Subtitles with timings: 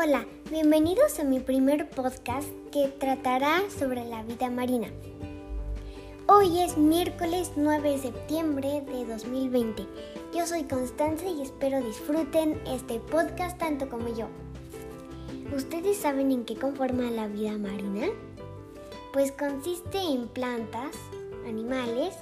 [0.00, 4.86] Hola, bienvenidos a mi primer podcast que tratará sobre la vida marina.
[6.28, 9.86] Hoy es miércoles 9 de septiembre de 2020.
[10.32, 14.28] Yo soy Constanza y espero disfruten este podcast tanto como yo.
[15.56, 18.06] ¿Ustedes saben en qué conforma la vida marina?
[19.12, 20.94] Pues consiste en plantas,
[21.48, 22.14] animales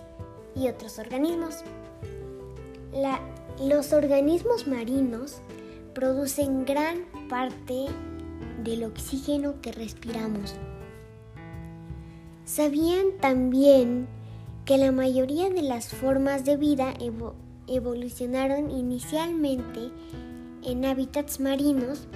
[0.54, 1.56] y otros organismos.
[3.60, 5.42] los organismos marinos
[5.92, 7.86] producen gran parte
[8.62, 10.54] del oxígeno que respiramos.
[12.44, 14.06] ¿Sabían también
[14.64, 16.94] que la mayoría de las formas de vida
[17.66, 19.90] evolucionaron inicialmente
[20.62, 22.06] en hábitats marinos,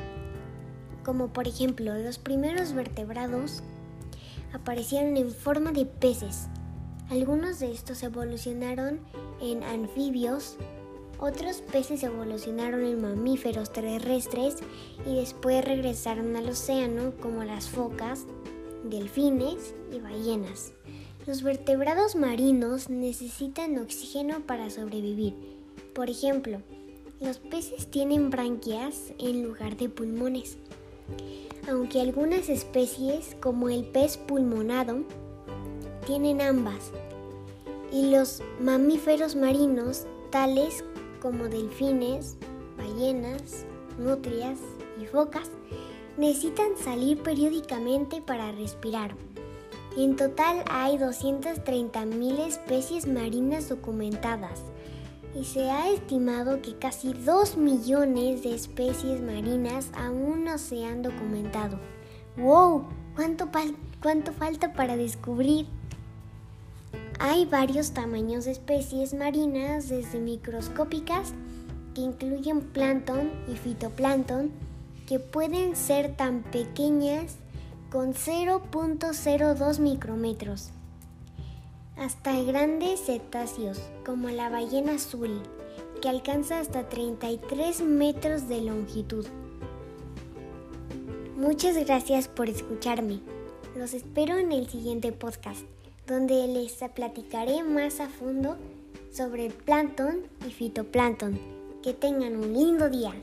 [1.05, 3.63] como por ejemplo los primeros vertebrados
[4.53, 6.49] aparecieron en forma de peces?
[7.11, 9.01] Algunos de estos evolucionaron
[9.41, 10.57] en anfibios,
[11.21, 14.57] otros peces evolucionaron en mamíferos terrestres
[15.07, 18.25] y después regresaron al océano como las focas,
[18.85, 20.73] delfines y ballenas.
[21.27, 25.35] Los vertebrados marinos necesitan oxígeno para sobrevivir.
[25.95, 26.63] Por ejemplo,
[27.21, 30.57] los peces tienen branquias en lugar de pulmones.
[31.69, 35.05] Aunque algunas especies, como el pez pulmonado,
[36.07, 36.91] tienen ambas.
[37.93, 40.83] Y los mamíferos marinos, tales
[41.21, 42.37] como delfines,
[42.77, 43.65] ballenas,
[43.99, 44.59] nutrias
[45.01, 45.51] y focas,
[46.17, 49.15] necesitan salir periódicamente para respirar.
[49.97, 54.63] En total hay 230.000 especies marinas documentadas
[55.35, 61.03] y se ha estimado que casi 2 millones de especies marinas aún no se han
[61.03, 61.79] documentado.
[62.37, 62.85] ¡Wow!
[63.15, 63.49] ¿Cuánto,
[64.01, 65.67] cuánto falta para descubrir?
[67.23, 71.35] Hay varios tamaños de especies marinas, desde microscópicas,
[71.95, 74.51] que incluyen plancton y fitoplancton,
[75.07, 77.37] que pueden ser tan pequeñas
[77.91, 80.71] con 0.02 micrómetros,
[81.99, 85.43] hasta grandes cetáceos como la ballena azul,
[86.01, 89.27] que alcanza hasta 33 metros de longitud.
[91.37, 93.21] Muchas gracias por escucharme.
[93.77, 95.67] Los espero en el siguiente podcast
[96.11, 98.57] donde les platicaré más a fondo
[99.13, 101.39] sobre plancton y fitoplancton.
[101.85, 103.15] Que tengan un lindo día.